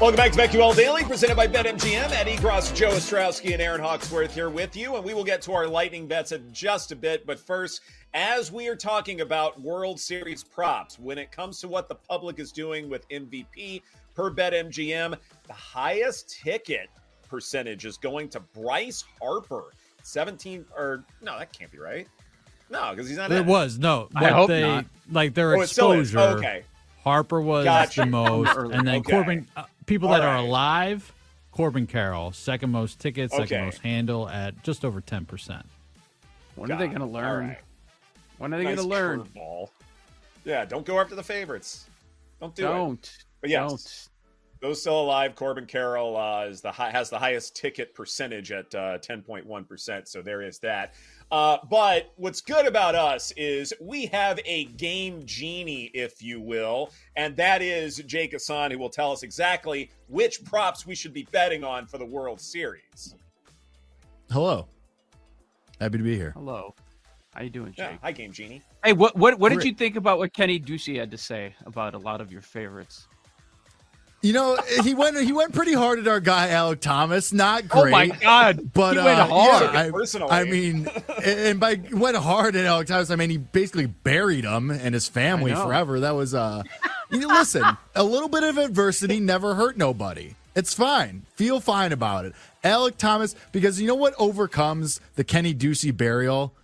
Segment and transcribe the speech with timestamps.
[0.00, 2.12] Welcome back to BetQL Daily, presented by BetMGM.
[2.12, 4.94] Ed Egros, Joe Ostrowski, and Erin Hawksworth here with you.
[4.94, 7.26] And we will get to our lightning bets in just a bit.
[7.26, 7.80] But first,
[8.14, 12.38] as we are talking about World Series props, when it comes to what the public
[12.38, 13.82] is doing with MVP
[14.14, 15.16] per BetMGM,
[15.48, 16.88] the highest ticket
[17.28, 19.72] percentage is going to Bryce Harper.
[20.04, 22.06] 17 or no, that can't be right.
[22.70, 23.32] No, because he's not.
[23.32, 23.46] It in.
[23.46, 24.08] was no.
[24.14, 24.84] I hope they not.
[25.10, 26.10] like their Oh, it still is.
[26.10, 26.38] exposure.
[26.38, 26.62] Okay.
[27.02, 28.02] Harper was Gotcha.
[28.02, 29.12] the most, and then Okay.
[29.12, 29.46] Corbin.
[29.56, 31.12] Uh, people All that are alive,
[31.50, 35.66] Corbin Carroll, second most tickets, second most handle at just over ten percent.
[36.54, 37.48] When are they going to learn?
[37.48, 37.58] right.
[38.38, 39.20] When are they Nice going to learn?
[39.24, 39.70] curveball.
[40.44, 41.86] Yeah, don't go after the favorites.
[42.40, 42.68] Don't do it.
[42.68, 43.18] Don't.
[43.40, 44.08] But yes, Don't.
[44.60, 45.34] Those still alive.
[45.34, 49.46] Corbin Carroll uh, is the high, has the highest ticket percentage at uh, ten point
[49.46, 50.08] one percent.
[50.08, 50.94] So there is that.
[51.30, 56.90] Uh, but what's good about us is we have a game genie, if you will,
[57.16, 61.28] and that is Jake Hassan, who will tell us exactly which props we should be
[61.30, 63.14] betting on for the World Series.
[64.30, 64.68] Hello.
[65.80, 66.32] Happy to be here.
[66.34, 66.74] Hello.
[67.34, 67.90] How you doing, Jake?
[67.90, 68.62] Yeah, hi, game genie.
[68.82, 71.94] Hey, what what what did you think about what Kenny Ducey had to say about
[71.94, 73.06] a lot of your favorites?
[74.20, 77.32] You know, he went he went pretty hard at our guy Alek Thomas.
[77.32, 77.86] Not great.
[77.86, 78.72] Oh my God!
[78.72, 79.72] But he went uh, hard.
[79.72, 80.32] yeah, I, Personally.
[80.32, 80.88] I mean,
[81.24, 85.08] and by went hard at Alek Thomas, I mean he basically buried him and his
[85.08, 86.00] family forever.
[86.00, 86.64] That was uh,
[87.10, 90.34] you listen, a little bit of adversity never hurt nobody.
[90.56, 91.24] It's fine.
[91.36, 92.32] Feel fine about it.
[92.64, 96.56] Alek Thomas, because you know what overcomes the Kenny Ducey burial?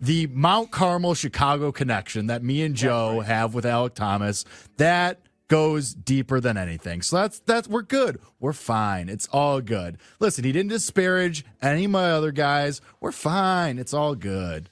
[0.00, 4.46] The Mount Carmel Chicago connection that me and Joe have with Alek Thomas.
[4.78, 7.02] That goes deeper than anything.
[7.02, 8.18] So that's that's we're good.
[8.40, 9.08] We're fine.
[9.08, 9.98] It's all good.
[10.20, 12.80] Listen, he didn't disparage any of my other guys.
[13.00, 13.78] We're fine.
[13.78, 14.70] It's all good.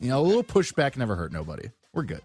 [0.00, 1.70] You know, a little pushback never hurt nobody.
[1.92, 2.20] We're good.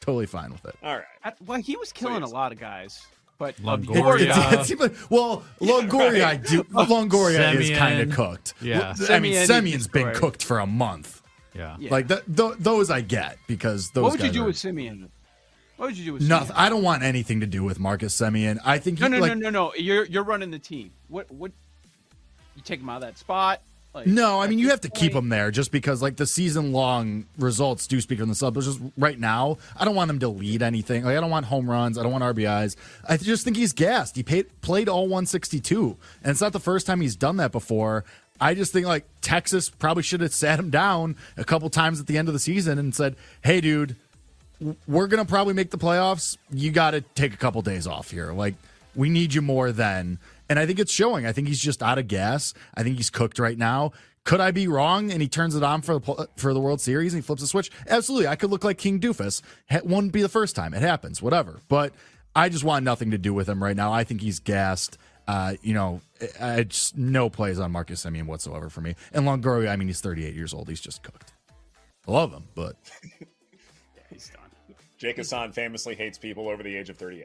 [0.00, 0.76] Totally fine with it.
[0.82, 1.04] All right.
[1.24, 2.30] I- well, he was killing yes.
[2.30, 3.04] a lot of guys,
[3.38, 4.20] but Longoria.
[4.52, 6.64] It- it- it like- well, Longoria, I do.
[6.74, 8.54] Oh, Longoria is kind of cooked.
[8.62, 8.94] Yeah.
[8.98, 10.14] Well, I mean, Semien Semien's been destroyed.
[10.14, 11.20] cooked for a month.
[11.54, 11.76] Yeah.
[11.78, 11.90] Yeah.
[11.90, 14.04] Like that, th- those I get because those.
[14.04, 15.08] what would you do are- with Semien?
[15.78, 16.56] What would you do with Nothing.
[16.56, 16.58] Semien?
[16.58, 18.58] I don't want anything to do with Marcus Semien.
[18.64, 19.74] I think he, No, no, like, no, no, no.
[19.74, 20.90] You're you're running the team.
[21.06, 21.52] What what?
[22.56, 23.62] You take him out of that spot?
[23.94, 26.72] Like, No, I mean you have to keep him there just because like the season
[26.72, 28.56] long results do speak for themselves.
[28.56, 31.04] But just right now, I don't want him to lead anything.
[31.04, 31.96] Like I don't want home runs.
[31.96, 32.74] I don't want RBIs.
[33.08, 34.16] I just think he's gassed.
[34.16, 38.04] He paid, played all 162, and it's not the first time he's done that before.
[38.40, 42.08] I just think like Texas probably should have sat him down a couple times at
[42.08, 43.96] the end of the season and said, "Hey, dude,
[44.86, 46.36] we're gonna probably make the playoffs.
[46.50, 48.32] You got to take a couple days off here.
[48.32, 48.54] Like
[48.94, 51.26] we need you more then." And I think it's showing.
[51.26, 52.54] I think he's just out of gas.
[52.74, 53.92] I think he's cooked right now.
[54.24, 55.10] Could I be wrong?
[55.10, 57.46] And he turns it on for the for the World Series and he flips a
[57.46, 57.70] switch.
[57.88, 59.42] Absolutely, I could look like King Doofus.
[59.70, 60.74] Ha- won't be the first time.
[60.74, 61.22] It happens.
[61.22, 61.60] Whatever.
[61.68, 61.94] But
[62.34, 63.92] I just want nothing to do with him right now.
[63.92, 64.98] I think he's gassed.
[65.26, 66.00] Uh, you know,
[66.40, 68.96] I just no plays on Marcus Semien whatsoever for me.
[69.12, 70.68] And Longoria, I mean, he's 38 years old.
[70.68, 71.32] He's just cooked.
[72.06, 72.76] I love him, but
[73.20, 73.26] yeah,
[74.10, 74.47] He's done.
[74.98, 77.24] Jake Hassan famously hates people over the age of 38.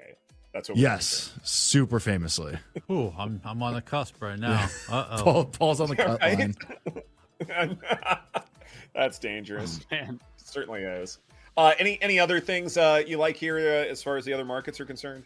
[0.54, 2.56] That's what we're yes, super famously.
[2.92, 4.68] Ooh, I'm I'm on the cusp right now.
[4.90, 5.24] Uh oh.
[5.24, 6.56] Paul, Paul's on the cut Right?
[7.50, 7.80] line.
[8.96, 9.80] That's dangerous.
[9.92, 11.18] Man, certainly is.
[11.58, 14.46] Uh, any any other things uh, you like here uh, as far as the other
[14.46, 15.24] markets are concerned?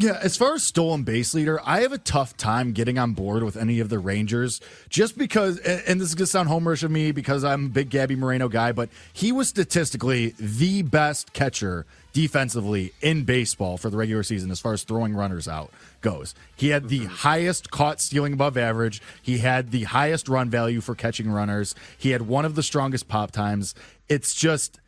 [0.00, 3.42] Yeah, as far as stolen base leader, I have a tough time getting on board
[3.42, 6.92] with any of the Rangers just because, and this is going to sound homerish of
[6.92, 11.84] me because I'm a big Gabby Moreno guy, but he was statistically the best catcher
[12.12, 16.32] defensively in baseball for the regular season as far as throwing runners out goes.
[16.54, 17.08] He had the mm-hmm.
[17.08, 22.10] highest caught stealing above average, he had the highest run value for catching runners, he
[22.10, 23.74] had one of the strongest pop times.
[24.08, 24.78] It's just.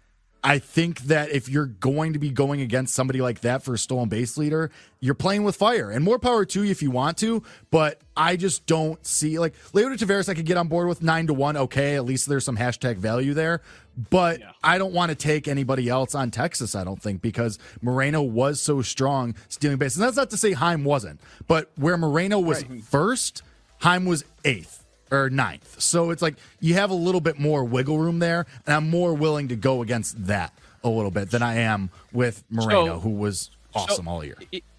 [0.42, 3.78] I think that if you're going to be going against somebody like that for a
[3.78, 5.90] stolen base leader, you're playing with fire.
[5.90, 9.54] And more power to you if you want to, but I just don't see like
[9.72, 11.56] Leody Taveras I could get on board with nine to one.
[11.56, 13.60] Okay, at least there's some hashtag value there.
[14.08, 14.52] But Yeah.
[14.62, 18.60] I don't want to take anybody else on Texas, I don't think, because Moreno was
[18.60, 19.96] so strong stealing base.
[19.96, 23.42] And that's not to say Heim wasn't, but where Moreno was first,
[23.80, 24.79] Heim was eighth
[25.10, 25.80] or ninth.
[25.80, 29.14] So it's like you have a little bit more wiggle room there, and I'm more
[29.14, 30.52] willing to go against that
[30.82, 34.36] a little bit than I am with Moreno, So- who was awesome so all year.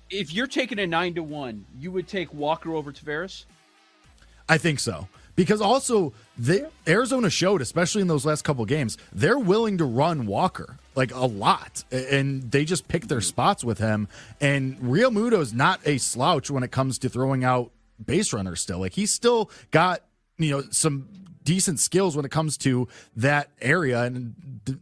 [0.09, 3.45] If you're taking a nine to one, you would take Walker over Taveras.
[4.49, 5.07] I think so.
[5.35, 10.25] Because also the Arizona showed, especially in those last couple games, they're willing to run
[10.25, 13.27] Walker like a lot, and they just pick their mm-hmm.
[13.27, 14.09] spots with him.
[14.41, 17.71] And Realmuto's not a slouch when it comes to throwing out
[18.05, 18.61] base runners.
[18.61, 20.01] Still, like he's still got
[20.37, 21.07] you know some
[21.43, 24.35] decent skills when it comes to that area and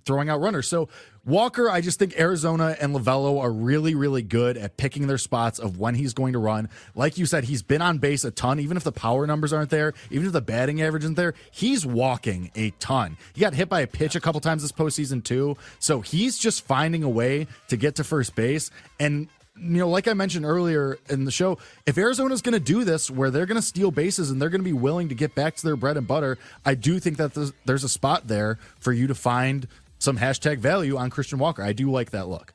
[0.05, 0.67] throwing out runners.
[0.67, 0.89] So
[1.25, 5.59] Walker, I just think Arizona and Lovullo are really, really good at picking their spots
[5.59, 6.69] of when he's going to run.
[6.95, 9.69] Like you said, he's been on base a ton, even if the power numbers aren't
[9.69, 13.17] there, even if the batting average isn't there, he's walking a ton.
[13.33, 15.55] He got hit by a pitch a couple times this postseason too.
[15.79, 18.71] So he's just finding a way to get to first base.
[18.99, 22.83] And you know, like I mentioned earlier in the show, if Arizona's going to do
[22.83, 25.35] this where they're going to steal bases and they're going to be willing to get
[25.35, 28.57] back to their bread and butter, I do think that there's, there's a spot there
[28.79, 29.67] for you to find
[29.97, 31.61] some hashtag value on Christian Walker.
[31.61, 32.53] I do like that look.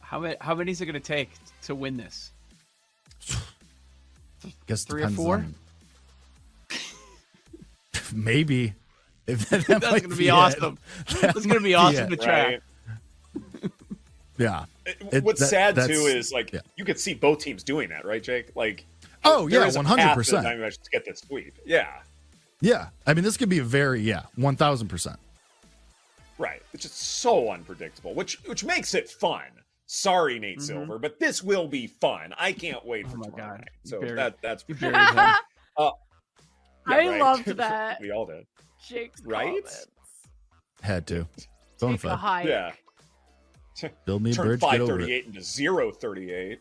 [0.00, 0.36] How many?
[0.40, 1.30] How many is it going to take
[1.62, 2.32] to win this?
[4.66, 5.34] Guess Three or four?
[5.36, 5.54] on-
[8.12, 8.74] Maybe.
[9.26, 10.30] If that, That's going to be it.
[10.30, 10.78] awesome.
[11.20, 12.46] That's going to be awesome to track.
[12.48, 12.60] Right.
[14.38, 14.64] Yeah.
[14.86, 16.60] It- It- What's that- sad too is like yeah.
[16.76, 18.50] you could see both teams doing that, right, Jake?
[18.54, 18.86] Like,
[19.24, 20.46] Oh yeah, is a one path hundred to percent.
[20.46, 21.58] Diamondbacks to get this sweep.
[21.66, 21.88] Yeah,
[22.60, 25.18] Yeah, I mean this could be a very yeah, one thousand percent.
[26.38, 26.62] right.
[26.72, 29.42] It's just so unpredictable, which which makes it fun.
[29.86, 32.34] Sorry, Nate Silver, but this will be fun.
[32.38, 33.22] I can't wait for Mm-hmm.
[33.22, 33.60] Oh my tomorrow God.
[33.60, 33.70] night.
[33.84, 34.92] So Very- that that's You for sure.
[34.92, 35.34] buried him.
[36.86, 37.20] Yeah, I right.
[37.20, 38.00] loved that.
[38.00, 38.46] we all did.
[38.88, 39.46] Jake's Right?
[39.46, 39.86] comments.
[40.82, 41.26] Had to.
[41.78, 42.46] Take a hike.
[42.46, 42.72] Yeah.
[44.04, 44.60] Build me a Turn bridge.
[44.60, 45.24] Get over it.
[45.24, 46.60] 538 into 038.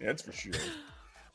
[0.00, 0.52] Yeah, that's for sure.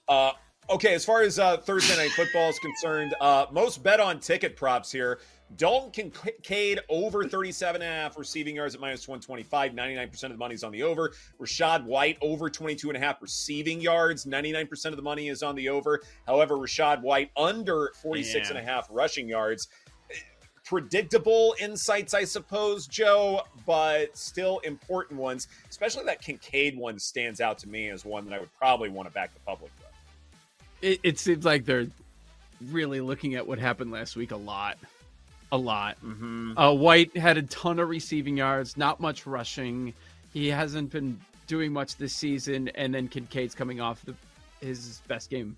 [0.08, 0.32] Uh,
[0.70, 4.56] okay, as far as uh, Thursday Night Football is concerned, uh, most bet on ticket
[4.56, 5.20] props here.
[5.58, 9.74] Dalton Kincaid over 37 and a half receiving yards at minus 125.
[9.74, 11.12] 99% of the money is on the over.
[11.42, 14.26] Rachaad White over 22 and a half receiving yards.
[14.26, 16.02] 99% of the money is on the over.
[16.26, 19.68] However, Rachaad White under 46 and a half rushing yards
[20.66, 25.48] predictable insights, I suppose, Joe, but still important ones.
[25.70, 29.08] Especially that Kincaid one stands out to me as one that I would probably want
[29.08, 29.88] to back the public with.
[30.82, 31.88] It, it seems like they're
[32.70, 34.78] really looking at what happened last week a lot.
[35.52, 35.98] A lot.
[36.04, 36.58] Mm-hmm.
[36.58, 39.94] Uh, White had a ton of receiving yards, not much rushing.
[40.34, 44.16] He hasn't been doing much this season, and then Kincaid's coming off the,
[44.62, 45.58] his best game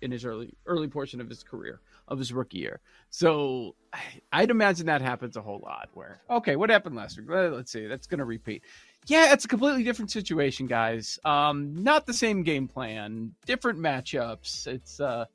[0.00, 2.80] in his early early portion of his career of his rookie year.
[3.10, 4.00] So I-
[4.32, 5.88] I'd imagine that happens a whole lot.
[5.94, 7.26] Where okay, what happened last week?
[7.28, 8.62] Let's see, that's going to repeat.
[9.06, 11.18] Yeah, it's a completely different situation, guys.
[11.24, 14.66] Um, not the same game plan, different matchups.
[14.66, 15.26] It's uh,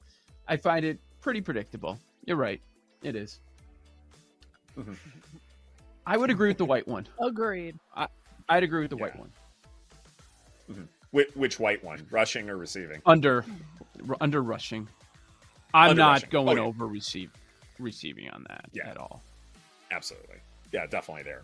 [0.47, 1.99] I find it pretty predictable.
[2.25, 2.61] You're right,
[3.03, 3.39] it is.
[4.77, 4.95] Mhm.
[6.05, 7.07] I would agree with the white one.
[7.19, 7.77] Agreed.
[8.47, 9.21] I'd agree with the white Yeah.
[9.21, 10.87] one.
[11.11, 12.05] Which, which white one?
[12.11, 13.01] Rushing or receiving?
[13.05, 13.45] Under r-
[14.21, 14.87] under rushing.
[15.73, 16.29] I'm Under not rushing.
[16.29, 16.65] going Okay.
[16.67, 17.31] over receive
[17.77, 18.89] receiving on that Yeah.
[18.89, 19.21] at all.
[19.91, 20.37] Absolutely.
[20.71, 21.41] Yeah, definitely there.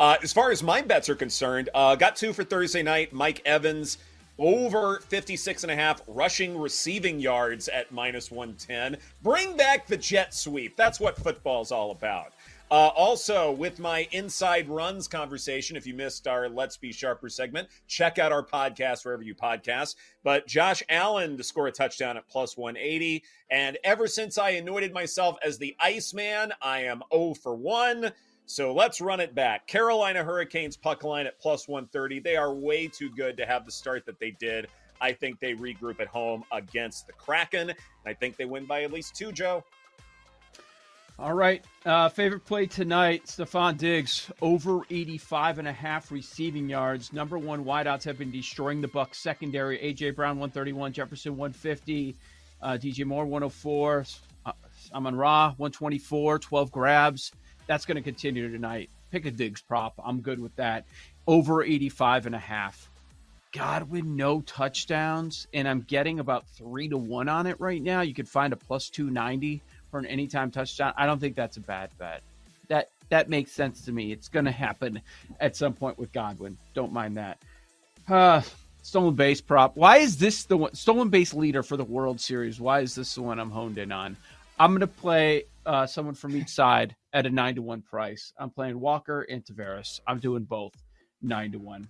[0.00, 3.12] Uh, as far as my bets are concerned, uh, got two for Thursday night.
[3.12, 3.98] Mike Evans
[4.36, 8.96] over 56 and a half rushing receiving yards at minus 110.
[9.22, 10.76] Bring back the jet sweep.
[10.76, 12.32] That's what football's all about.
[12.74, 17.68] Uh, also, with my inside runs conversation, if you missed our Let's Be Sharper segment,
[17.86, 19.94] check out our podcast wherever you podcast.
[20.24, 23.22] But Josh Allen to score a touchdown at plus 180.
[23.48, 28.10] And ever since I anointed myself as the Iceman, I am 0 for 1.
[28.46, 29.68] So let's run it back.
[29.68, 32.18] Carolina Hurricanes puck line at plus 130.
[32.18, 34.66] They are way too good to have the start that they did.
[35.00, 37.72] I think they regroup at home against the Kraken.
[38.04, 39.62] I think they win by at least two, Joe.
[41.16, 41.64] All right.
[41.86, 47.12] Uh, favorite play tonight, Stefon Diggs, over 85 and a half receiving yards.
[47.12, 49.78] Number one wideouts have been destroying the Bucs secondary.
[49.78, 52.16] AJ Brown 131, Jefferson 150,
[52.60, 54.06] uh, DJ Moore 104,
[54.44, 54.52] uh,
[54.92, 57.30] Amon Ra 124, 12 grabs.
[57.68, 58.90] That's going to continue tonight.
[59.12, 59.94] Pick a Diggs prop.
[60.04, 60.84] I'm good with that.
[61.28, 62.90] Over 85 and a half.
[63.52, 68.00] Godwin, no touchdowns, and I'm getting about three to one on it right now.
[68.00, 69.62] You could find a plus 290
[69.94, 70.92] for an anytime touchdown.
[70.96, 72.24] I don't think that's a bad bet.
[72.66, 74.10] That that makes sense to me.
[74.10, 75.00] It's going to happen
[75.38, 76.58] at some point with Godwin.
[76.74, 77.40] Don't mind that.
[78.08, 78.42] Uh,
[78.82, 79.76] stolen base prop.
[79.76, 80.74] Why is this the one?
[80.74, 82.58] Stolen base leader for the World Series.
[82.58, 84.16] Why is this the one I'm honed in on?
[84.58, 88.32] I'm going to play uh, someone from each side at a nine to one price.
[88.36, 90.00] I'm playing Walker and Taveras.
[90.08, 90.72] I'm doing both
[91.22, 91.86] nine to one.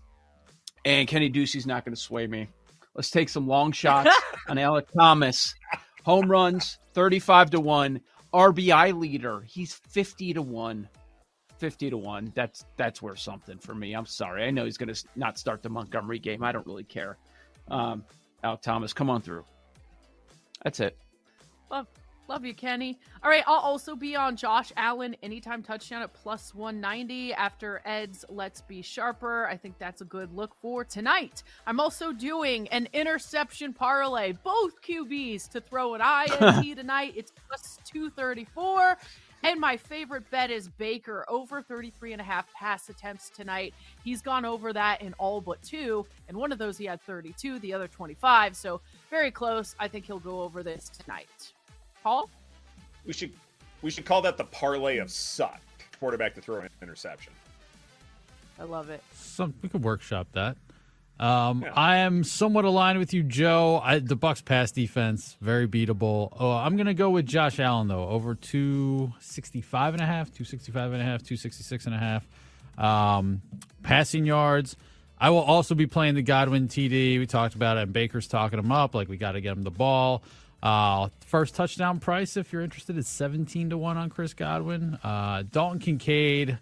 [0.85, 2.49] And Kenny Ducey's not going to sway me.
[2.95, 4.15] Let's take some long shots
[4.51, 5.55] on Alek Thomas.
[6.05, 8.01] Home runs, 35 to 1.
[8.33, 10.89] RBI leader, he's 50 to 1.
[11.59, 12.33] 50 to 1.
[12.35, 13.95] That's that's worth something for me.
[13.95, 14.45] I'm sorry.
[14.45, 16.43] I know he's going to not start the Montgomery game.
[16.43, 17.17] I don't really care.
[17.69, 18.05] Um,
[18.43, 19.45] Alek Thomas, come on through.
[20.63, 20.99] That's it.
[21.71, 21.87] Love
[22.43, 22.99] you, Kenny.
[23.23, 28.25] All right, I'll also be on Josh Allen anytime touchdown at plus 190 after Ed's
[28.29, 29.47] Let's Be Sharper.
[29.47, 31.43] I think that's a good look for tonight.
[31.67, 37.15] I'm also doing an interception parlay, both QBs to throw an INT tonight.
[37.17, 38.99] It's plus 234.
[39.45, 43.75] And my favorite bet is Baker over 33 and a half pass attempts tonight.
[44.03, 46.07] He's gone over that in all but two.
[46.29, 48.57] And one of those he had 32, the other 25.
[48.57, 49.77] So very close.
[49.79, 51.53] I think he'll go over this tonight.
[52.05, 52.29] Paul?
[53.07, 53.33] We should
[53.83, 55.61] we should call that the parlay of suck.
[55.99, 57.33] Quarterback to throw an interception.
[58.61, 59.03] I love it.
[59.15, 60.57] Some we could workshop that.
[61.19, 61.73] Um, Yeah.
[61.75, 63.81] I am somewhat aligned with you, Joe.
[63.83, 66.37] I, the Bucs pass defense very beatable.
[66.39, 71.01] Oh, I'm gonna go with Josh Allen though, over 265 and a half, 265 and
[71.01, 72.27] a half, 266 and a half.
[72.77, 73.41] Um,
[73.83, 74.77] passing yards.
[75.19, 77.19] I will also be playing the Godwin TD.
[77.19, 78.95] We talked about it, and Baker's talking him up.
[78.95, 80.23] Like we got to get him the ball.
[80.65, 84.99] Uh, first touchdown price, if you're interested, is 17 to one on Chris Godwin.
[85.05, 86.59] Uh, Dalton Kincaid.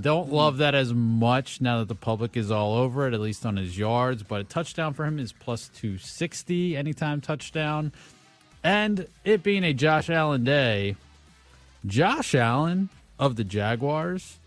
[0.00, 3.44] Don't love that as much now that the public is all over it, at least
[3.44, 4.22] on his yards.
[4.22, 7.92] But a touchdown for him is plus 260 anytime touchdown.
[8.64, 10.96] And it being a Josh Allen day,
[11.84, 14.38] Josh Allen of the Jaguars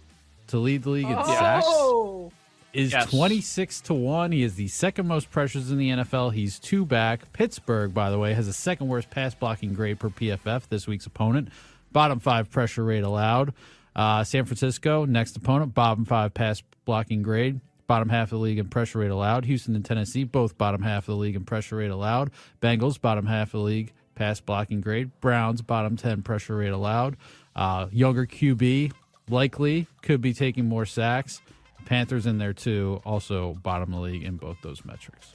[0.48, 2.32] to lead the league in sacks Oh,
[2.74, 3.10] is Yes.
[3.10, 4.32] 26 to 1.
[4.32, 6.30] He is the second most pressures in the NFL.
[6.34, 7.32] He's two back.
[7.34, 11.06] Pittsburgh, by the way, has the second worst pass blocking grade per PFF, this week's
[11.06, 11.50] opponent.
[11.92, 13.54] Bottom five pressure rate allowed.
[13.96, 17.60] Uh, San Francisco, next opponent, bottom five pass blocking grade.
[17.88, 19.46] Bottom half of the league in pressure rate allowed.
[19.46, 22.32] Houston and Tennessee, both bottom half of the league in pressure rate allowed.
[22.62, 25.10] Bengals, bottom half of the league pass blocking grade.
[25.22, 27.16] Browns, bottom 10 pressure rate allowed.
[27.56, 28.92] Uh, younger QB,
[29.30, 31.42] likely, could be taking more sacks.
[31.88, 35.32] Panthers in there too, also bottom of the league in both those metrics.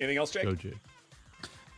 [0.00, 0.44] Anything else, Jake?
[0.44, 0.74] Go Jake.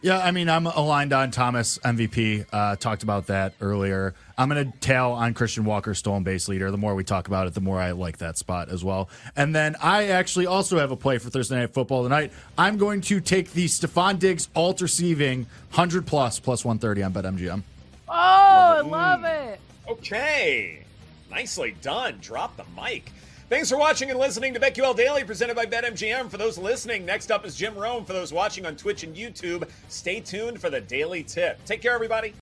[0.03, 2.47] Yeah, I mean, I'm aligned on Thomas MVP.
[2.53, 4.15] Uh, talked about that earlier.
[4.37, 6.73] I'm going to tail on Christian Walker, stolen base leader.
[6.73, 9.09] The more we talk about it, the more I like that spot as well.
[9.37, 12.33] And then I actually also have a play for Thursday Night Football tonight.
[12.59, 17.63] I'm going to take the Stefon Diggs alt receiving 100 plus plus 130 on BetMGM.
[18.09, 19.61] oh, I love it.
[19.89, 20.85] Okay.
[21.31, 22.19] Nicely done.
[22.21, 23.11] Drop the mic.
[23.49, 26.31] Thanks for watching and listening to BetQL Daily, presented by BetMGM.
[26.31, 28.05] For those listening, next up is Jim Rome.
[28.05, 31.63] For those watching on Twitch and YouTube, stay tuned for the daily tip.
[31.67, 32.31] Take care, everybody.